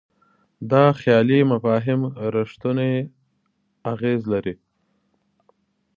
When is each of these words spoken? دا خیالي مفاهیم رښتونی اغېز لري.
دا 0.71 0.85
خیالي 0.99 1.39
مفاهیم 1.51 2.01
رښتونی 2.35 2.93
اغېز 3.93 4.21
لري. 4.31 4.55